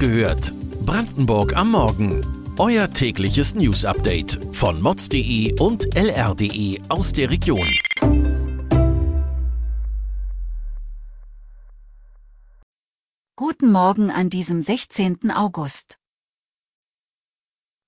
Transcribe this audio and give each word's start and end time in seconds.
gehört. 0.00 0.52
Brandenburg 0.84 1.54
am 1.54 1.72
Morgen. 1.72 2.26
Euer 2.58 2.90
tägliches 2.90 3.54
News-Update 3.54 4.40
von 4.50 4.80
mods.de 4.80 5.60
und 5.60 5.94
lr.de 5.94 6.80
aus 6.88 7.12
der 7.12 7.30
Region. 7.30 7.68
Guten 13.36 13.70
Morgen 13.70 14.10
an 14.10 14.30
diesem 14.30 14.62
16. 14.62 15.30
August. 15.30 15.98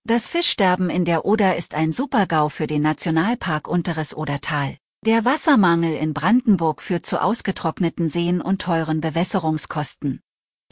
Das 0.04 0.28
Fischsterben 0.28 0.90
in 0.90 1.04
der 1.04 1.24
Oder 1.24 1.56
ist 1.56 1.74
ein 1.74 1.92
Supergau 1.92 2.48
für 2.50 2.66
den 2.66 2.82
Nationalpark 2.82 3.68
Unteres 3.68 4.14
Odertal. 4.14 4.76
Der 5.06 5.24
Wassermangel 5.24 5.94
in 5.96 6.12
Brandenburg 6.12 6.82
führt 6.82 7.06
zu 7.06 7.22
ausgetrockneten 7.22 8.08
Seen 8.08 8.40
und 8.42 8.60
teuren 8.60 9.00
Bewässerungskosten. 9.00 10.20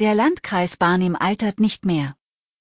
Der 0.01 0.15
Landkreis 0.15 0.79
Barnim 0.79 1.15
altert 1.15 1.61
nicht 1.61 1.85
mehr. 1.85 2.17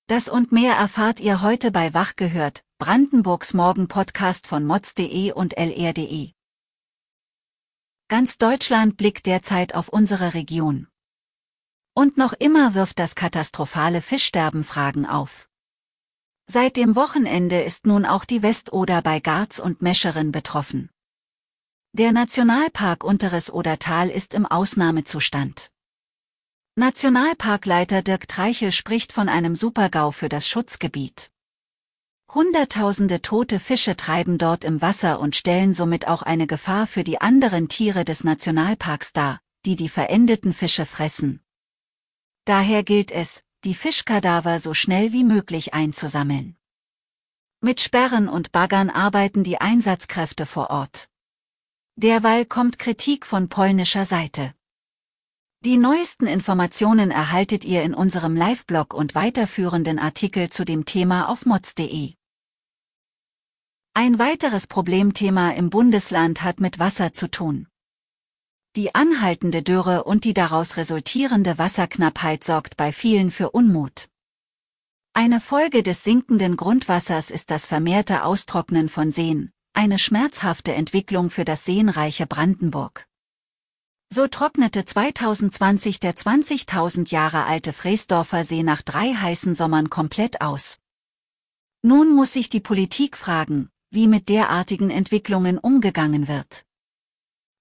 Das 0.07 0.27
und 0.27 0.51
mehr 0.51 0.75
erfahrt 0.75 1.21
ihr 1.21 1.41
heute 1.41 1.71
bei 1.71 1.93
Wach 1.93 2.17
gehört, 2.17 2.65
Brandenburgs 2.79 3.53
Morgen-Podcast 3.53 4.45
von 4.45 4.65
mods.de 4.65 5.31
und 5.31 5.57
lr.de. 5.57 6.33
Ganz 8.09 8.39
Deutschland 8.39 8.97
blickt 8.97 9.25
derzeit 9.25 9.73
auf 9.73 9.87
unsere 9.87 10.33
Region. 10.33 10.89
Und 11.93 12.17
noch 12.17 12.33
immer 12.33 12.73
wirft 12.73 12.99
das 12.99 13.15
katastrophale 13.15 14.01
Fischsterben 14.01 14.65
Fragen 14.65 15.05
auf. 15.05 15.47
Seit 16.45 16.75
dem 16.75 16.97
Wochenende 16.97 17.61
ist 17.61 17.87
nun 17.87 18.05
auch 18.05 18.25
die 18.25 18.43
Westoder 18.43 19.01
bei 19.01 19.21
Garz 19.21 19.59
und 19.59 19.81
Mescheren 19.81 20.33
betroffen. 20.33 20.89
Der 21.93 22.11
Nationalpark 22.11 23.05
Unteres 23.05 23.49
Odertal 23.49 24.09
ist 24.09 24.33
im 24.33 24.45
Ausnahmezustand. 24.45 25.71
Nationalparkleiter 26.79 28.01
Dirk 28.01 28.29
Treichel 28.29 28.71
spricht 28.71 29.11
von 29.11 29.27
einem 29.27 29.57
Supergau 29.57 30.11
für 30.11 30.29
das 30.29 30.47
Schutzgebiet. 30.47 31.29
Hunderttausende 32.33 33.21
tote 33.21 33.59
Fische 33.59 33.97
treiben 33.97 34.37
dort 34.37 34.63
im 34.63 34.81
Wasser 34.81 35.19
und 35.19 35.35
stellen 35.35 35.73
somit 35.73 36.07
auch 36.07 36.21
eine 36.21 36.47
Gefahr 36.47 36.87
für 36.87 37.03
die 37.03 37.19
anderen 37.19 37.67
Tiere 37.67 38.05
des 38.05 38.23
Nationalparks 38.23 39.11
dar, 39.11 39.41
die 39.65 39.75
die 39.75 39.89
verendeten 39.89 40.53
Fische 40.53 40.85
fressen. 40.85 41.41
Daher 42.45 42.83
gilt 42.83 43.11
es, 43.11 43.43
die 43.65 43.73
Fischkadaver 43.73 44.61
so 44.61 44.73
schnell 44.73 45.11
wie 45.11 45.25
möglich 45.25 45.73
einzusammeln. 45.73 46.55
Mit 47.59 47.81
Sperren 47.81 48.29
und 48.29 48.53
Baggern 48.53 48.89
arbeiten 48.89 49.43
die 49.43 49.59
Einsatzkräfte 49.59 50.45
vor 50.45 50.69
Ort. 50.69 51.09
Derweil 51.97 52.45
kommt 52.45 52.79
Kritik 52.79 53.25
von 53.25 53.49
polnischer 53.49 54.05
Seite. 54.05 54.53
Die 55.65 55.75
neuesten 55.75 56.25
Informationen 56.25 57.11
erhaltet 57.11 57.65
ihr 57.65 57.83
in 57.83 57.93
unserem 57.93 58.33
Live-Blog 58.33 58.93
und 58.93 59.13
weiterführenden 59.13 59.99
Artikel 59.99 60.49
zu 60.49 60.63
dem 60.63 60.85
Thema 60.85 61.27
auf 61.27 61.45
mods.de. 61.45 62.13
Ein 63.93 64.19
weiteres 64.19 64.67
Problemthema 64.67 65.51
im 65.51 65.69
Bundesland 65.69 66.43
hat 66.43 66.61
mit 66.61 66.79
Wasser 66.79 67.11
zu 67.11 67.29
tun. 67.29 67.67
Die 68.77 68.95
anhaltende 68.95 69.61
Dürre 69.61 70.05
und 70.05 70.23
die 70.23 70.33
daraus 70.33 70.77
resultierende 70.77 71.57
Wasserknappheit 71.57 72.45
sorgt 72.45 72.77
bei 72.77 72.93
vielen 72.93 73.29
für 73.29 73.49
Unmut. 73.49 74.07
Eine 75.13 75.41
Folge 75.41 75.83
des 75.83 76.05
sinkenden 76.05 76.55
Grundwassers 76.55 77.29
ist 77.29 77.51
das 77.51 77.67
vermehrte 77.67 78.23
Austrocknen 78.23 78.87
von 78.87 79.11
Seen, 79.11 79.51
eine 79.73 79.99
schmerzhafte 79.99 80.73
Entwicklung 80.73 81.29
für 81.29 81.43
das 81.43 81.65
seenreiche 81.65 82.27
Brandenburg. 82.27 83.08
So 84.11 84.27
trocknete 84.27 84.85
2020 84.85 85.99
der 85.99 86.15
20.000 86.15 87.11
Jahre 87.11 87.45
alte 87.45 87.73
Freesdorfer 87.73 88.43
See 88.43 88.63
nach 88.63 88.81
drei 88.81 89.13
heißen 89.13 89.53
Sommern 89.53 89.91
komplett 89.91 90.41
aus. 90.41 90.79
Nun 91.83 92.15
muss 92.15 92.33
sich 92.33 92.49
die 92.49 92.59
Politik 92.59 93.15
fragen, 93.15 93.69
wie 93.91 94.07
mit 94.07 94.27
derartigen 94.27 94.89
Entwicklungen 94.89 95.59
umgegangen 95.59 96.27
wird. 96.27 96.65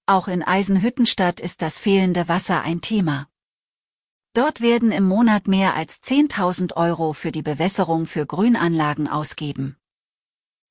Auch 0.06 0.26
in 0.26 0.42
Eisenhüttenstadt 0.42 1.38
ist 1.38 1.60
das 1.60 1.78
fehlende 1.78 2.28
Wasser 2.28 2.62
ein 2.62 2.80
Thema. 2.80 3.28
Dort 4.32 4.62
werden 4.62 4.90
im 4.90 5.04
Monat 5.04 5.48
mehr 5.48 5.74
als 5.74 6.02
10.000 6.02 6.76
Euro 6.76 7.12
für 7.12 7.30
die 7.30 7.42
Bewässerung 7.42 8.06
für 8.06 8.24
Grünanlagen 8.24 9.06
ausgeben. 9.06 9.76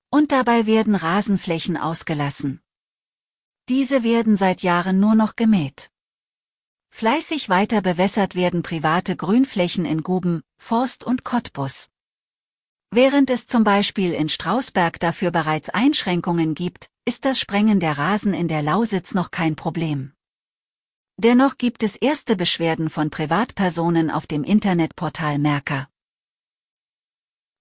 Und 0.10 0.32
dabei 0.32 0.66
werden 0.66 0.96
Rasenflächen 0.96 1.78
ausgelassen. 1.78 2.62
Diese 3.70 4.04
werden 4.04 4.38
seit 4.38 4.62
Jahren 4.62 5.00
nur 5.00 5.14
noch 5.14 5.36
gemäht. 5.36 5.90
Fleißig 6.90 7.50
weiter 7.50 7.82
bewässert 7.82 8.34
werden 8.34 8.64
private 8.64 9.18
Grünflächen 9.18 9.86
in 9.86 10.04
Guben, 10.04 10.42
Forst 10.58 11.04
und 11.04 11.26
Cottbus. 11.26 11.90
Während 12.92 13.30
es 13.30 13.46
zum 13.46 13.66
Beispiel 13.66 14.14
in 14.14 14.30
Strausberg 14.30 15.00
dafür 15.02 15.32
bereits 15.32 15.70
Einschränkungen 15.70 16.56
gibt, 16.56 16.88
ist 17.04 17.26
das 17.26 17.40
Sprengen 17.40 17.82
der 17.82 17.98
Rasen 17.98 18.34
in 18.34 18.48
der 18.48 18.62
Lausitz 18.62 19.14
noch 19.14 19.32
kein 19.32 19.58
Problem. 19.58 20.14
Dennoch 21.18 21.58
gibt 21.58 21.84
es 21.84 21.98
erste 21.98 22.38
Beschwerden 22.38 22.90
von 22.90 23.10
Privatpersonen 23.10 24.10
auf 24.10 24.28
dem 24.28 24.44
Internetportal 24.46 25.40
Merker. 25.40 25.90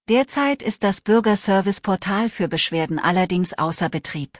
Derzeit 0.07 0.63
ist 0.63 0.83
das 0.83 1.01
Bürgerservice-Portal 1.01 2.29
für 2.29 2.47
Beschwerden 2.47 2.97
allerdings 2.97 3.57
außer 3.57 3.89
Betrieb. 3.89 4.39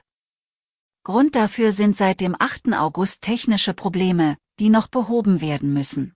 Grund 1.07 1.37
dafür 1.37 1.71
sind 1.71 1.95
seit 1.95 2.19
dem 2.19 2.35
8. 2.37 2.73
August 2.73 3.21
technische 3.21 3.73
Probleme, 3.73 4.35
die 4.59 4.67
noch 4.67 4.87
behoben 4.87 5.39
werden 5.39 5.71
müssen. 5.71 6.13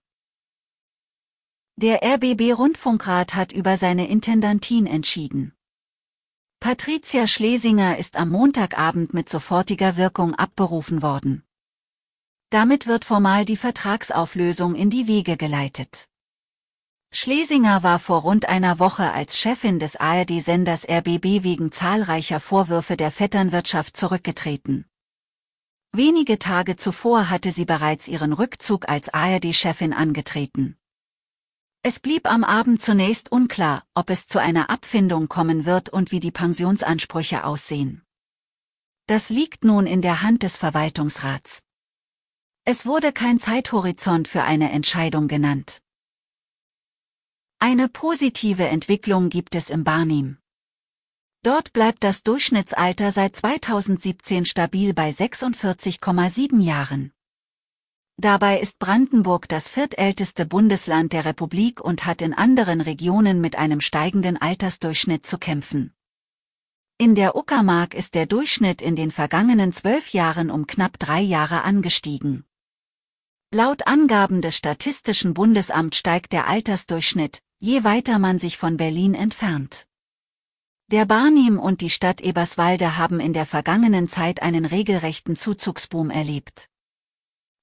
Der 1.76 2.02
RBB 2.02 2.52
Rundfunkrat 2.52 3.34
hat 3.34 3.52
über 3.52 3.78
seine 3.78 4.06
Intendantin 4.08 4.86
entschieden. 4.86 5.54
Patricia 6.60 7.26
Schlesinger 7.26 7.96
ist 7.96 8.16
am 8.16 8.28
Montagabend 8.28 9.14
mit 9.14 9.30
sofortiger 9.30 9.96
Wirkung 9.96 10.34
abberufen 10.34 11.00
worden. 11.00 11.42
Damit 12.50 12.86
wird 12.86 13.06
formal 13.06 13.46
die 13.46 13.56
Vertragsauflösung 13.56 14.74
in 14.74 14.90
die 14.90 15.06
Wege 15.06 15.38
geleitet. 15.38 16.10
Schlesinger 17.14 17.82
war 17.82 17.98
vor 17.98 18.22
rund 18.22 18.48
einer 18.48 18.78
Woche 18.78 19.12
als 19.12 19.38
Chefin 19.38 19.78
des 19.78 19.96
ARD-Senders 19.96 20.88
RBB 20.88 21.44
wegen 21.44 21.70
zahlreicher 21.70 22.40
Vorwürfe 22.40 22.96
der 22.96 23.10
Vetternwirtschaft 23.10 23.98
zurückgetreten. 23.98 24.86
Wenige 25.92 26.38
Tage 26.38 26.76
zuvor 26.76 27.28
hatte 27.28 27.50
sie 27.50 27.66
bereits 27.66 28.08
ihren 28.08 28.32
Rückzug 28.32 28.88
als 28.88 29.12
ARD-Chefin 29.12 29.92
angetreten. 29.92 30.78
Es 31.82 32.00
blieb 32.00 32.26
am 32.26 32.44
Abend 32.44 32.80
zunächst 32.80 33.30
unklar, 33.30 33.84
ob 33.94 34.08
es 34.08 34.26
zu 34.26 34.40
einer 34.40 34.70
Abfindung 34.70 35.28
kommen 35.28 35.66
wird 35.66 35.90
und 35.90 36.12
wie 36.12 36.20
die 36.20 36.30
Pensionsansprüche 36.30 37.44
aussehen. 37.44 38.02
Das 39.06 39.28
liegt 39.28 39.64
nun 39.64 39.86
in 39.86 40.00
der 40.00 40.22
Hand 40.22 40.44
des 40.44 40.56
Verwaltungsrats. 40.56 41.62
Es 42.64 42.86
wurde 42.86 43.12
kein 43.12 43.38
Zeithorizont 43.38 44.28
für 44.28 44.44
eine 44.44 44.70
Entscheidung 44.70 45.28
genannt. 45.28 45.82
Eine 47.64 47.88
positive 47.88 48.66
Entwicklung 48.66 49.28
gibt 49.28 49.54
es 49.54 49.70
im 49.70 49.84
Barnim. 49.84 50.38
Dort 51.44 51.72
bleibt 51.72 52.02
das 52.02 52.24
Durchschnittsalter 52.24 53.12
seit 53.12 53.36
2017 53.36 54.46
stabil 54.46 54.92
bei 54.94 55.10
46,7 55.10 56.60
Jahren. 56.60 57.12
Dabei 58.16 58.58
ist 58.58 58.80
Brandenburg 58.80 59.48
das 59.48 59.68
viertälteste 59.68 60.44
Bundesland 60.44 61.12
der 61.12 61.24
Republik 61.24 61.80
und 61.80 62.04
hat 62.04 62.20
in 62.20 62.34
anderen 62.34 62.80
Regionen 62.80 63.40
mit 63.40 63.54
einem 63.54 63.80
steigenden 63.80 64.42
Altersdurchschnitt 64.42 65.24
zu 65.24 65.38
kämpfen. 65.38 65.94
In 66.98 67.14
der 67.14 67.36
Uckermark 67.36 67.94
ist 67.94 68.16
der 68.16 68.26
Durchschnitt 68.26 68.82
in 68.82 68.96
den 68.96 69.12
vergangenen 69.12 69.72
zwölf 69.72 70.12
Jahren 70.12 70.50
um 70.50 70.66
knapp 70.66 70.98
drei 70.98 71.20
Jahre 71.20 71.62
angestiegen. 71.62 72.44
Laut 73.54 73.86
Angaben 73.86 74.42
des 74.42 74.56
Statistischen 74.56 75.32
Bundesamts 75.32 75.98
steigt 75.98 76.32
der 76.32 76.48
Altersdurchschnitt, 76.48 77.40
je 77.62 77.84
weiter 77.84 78.18
man 78.18 78.40
sich 78.40 78.58
von 78.58 78.76
Berlin 78.76 79.14
entfernt. 79.14 79.86
Der 80.88 81.04
Barnim 81.04 81.60
und 81.60 81.80
die 81.80 81.90
Stadt 81.90 82.20
Eberswalde 82.20 82.98
haben 82.98 83.20
in 83.20 83.32
der 83.32 83.46
vergangenen 83.46 84.08
Zeit 84.08 84.42
einen 84.42 84.64
regelrechten 84.64 85.36
Zuzugsboom 85.36 86.10
erlebt. 86.10 86.68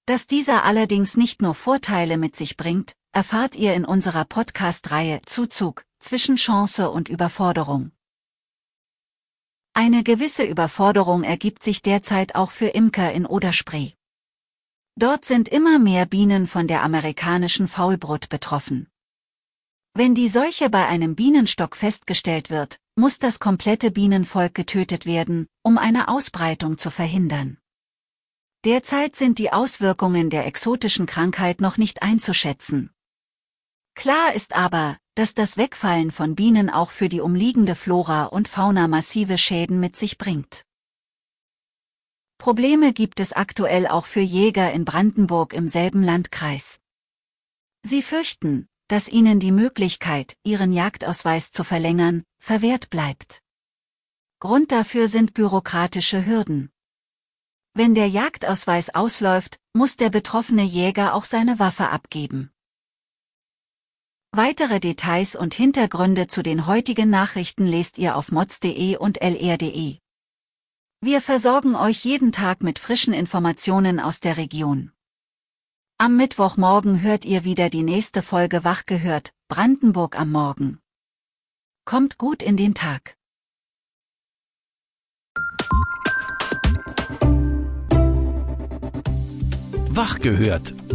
Dass 0.06 0.26
dieser 0.26 0.64
allerdings 0.64 1.18
nicht 1.18 1.42
nur 1.42 1.54
Vorteile 1.54 2.18
mit 2.18 2.38
sich 2.38 2.56
bringt, 2.56 2.94
erfahrt 3.12 3.58
ihr 3.58 3.74
in 3.74 3.84
unserer 3.84 4.24
Podcast-Reihe 4.24 5.20
Zuzug 5.26 5.84
zwischen 6.00 6.38
Chance 6.38 6.92
und 6.92 7.10
Überforderung. 7.10 7.92
Eine 9.74 10.04
gewisse 10.04 10.46
Überforderung 10.46 11.24
ergibt 11.24 11.62
sich 11.62 11.82
derzeit 11.82 12.36
auch 12.36 12.52
für 12.52 12.68
Imker 12.68 13.12
in 13.12 13.26
Oderspree. 13.26 13.92
Dort 14.96 15.26
sind 15.26 15.50
immer 15.50 15.78
mehr 15.78 16.06
Bienen 16.06 16.48
von 16.48 16.70
der 16.70 16.84
amerikanischen 16.84 17.68
Faulbrut 17.68 18.30
betroffen. 18.30 18.88
Wenn 20.00 20.16
die 20.16 20.30
Seuche 20.30 20.70
bei 20.70 20.88
einem 20.88 21.14
Bienenstock 21.14 21.76
festgestellt 21.76 22.50
wird, 22.50 22.78
muss 22.96 23.20
das 23.20 23.38
komplette 23.38 23.92
Bienenvolk 23.92 24.54
getötet 24.54 25.06
werden, 25.06 25.46
um 25.62 25.78
eine 25.78 26.08
Ausbreitung 26.08 26.78
zu 26.78 26.90
verhindern. 26.90 27.58
Derzeit 28.64 29.18
sind 29.18 29.40
die 29.40 29.52
Auswirkungen 29.52 30.30
der 30.30 30.46
exotischen 30.46 31.06
Krankheit 31.06 31.60
noch 31.60 31.76
nicht 31.76 32.02
einzuschätzen. 32.02 32.92
Klar 33.94 34.34
ist 34.34 34.56
aber, 34.56 34.96
dass 35.16 35.34
das 35.34 35.58
Wegfallen 35.58 36.12
von 36.12 36.34
Bienen 36.34 36.70
auch 36.70 36.92
für 36.92 37.10
die 37.10 37.20
umliegende 37.20 37.76
Flora 37.76 38.24
und 38.24 38.48
Fauna 38.48 38.88
massive 38.88 39.38
Schäden 39.38 39.82
mit 39.82 39.98
sich 39.98 40.18
bringt. 40.18 40.64
Probleme 42.38 42.94
gibt 42.94 43.20
es 43.20 43.34
aktuell 43.34 43.86
auch 43.86 44.06
für 44.06 44.22
Jäger 44.22 44.72
in 44.72 44.86
Brandenburg 44.86 45.52
im 45.52 45.68
selben 45.68 46.04
Landkreis. 46.04 46.80
Sie 47.84 48.02
fürchten, 48.02 48.69
dass 48.90 49.08
ihnen 49.08 49.40
die 49.40 49.52
Möglichkeit, 49.52 50.36
ihren 50.44 50.74
Jagdausweis 50.74 51.52
zu 51.52 51.64
verlängern, 51.64 52.24
verwehrt 52.40 52.90
bleibt. 52.90 53.42
Grund 54.40 54.72
dafür 54.72 55.08
sind 55.08 55.34
bürokratische 55.34 56.26
Hürden. 56.26 56.72
Wenn 57.76 57.94
der 57.94 58.08
Jagdausweis 58.08 58.94
ausläuft, 58.96 59.58
muss 59.74 59.96
der 59.96 60.10
betroffene 60.10 60.64
Jäger 60.64 61.14
auch 61.14 61.24
seine 61.24 61.60
Waffe 61.60 61.90
abgeben. 61.90 62.52
Weitere 64.32 64.80
Details 64.80 65.36
und 65.36 65.54
Hintergründe 65.54 66.28
zu 66.28 66.42
den 66.42 66.66
heutigen 66.66 67.10
Nachrichten 67.10 67.68
lest 67.68 68.00
ihr 68.00 68.16
auf 68.16 68.32
mods.de 68.32 68.98
und 68.98 69.22
lr.de. 69.22 69.98
Wir 71.02 71.22
versorgen 71.22 71.76
euch 71.76 72.04
jeden 72.06 72.32
Tag 72.32 72.64
mit 72.64 72.80
frischen 72.80 73.14
Informationen 73.14 74.00
aus 74.00 74.20
der 74.20 74.38
Region. 74.38 74.92
Am 76.02 76.16
Mittwochmorgen 76.16 77.02
hört 77.02 77.26
ihr 77.26 77.44
wieder 77.44 77.70
die 77.70 77.84
nächste 77.84 78.22
Folge 78.22 78.64
Wach 78.64 78.86
gehört, 78.86 79.34
Brandenburg 79.50 80.18
am 80.18 80.32
Morgen. 80.32 80.80
Kommt 81.84 82.18
gut 82.18 82.42
in 82.42 82.56
den 82.56 82.74
Tag. 82.74 83.18
Wach 89.90 90.20
gehört. 90.20 90.74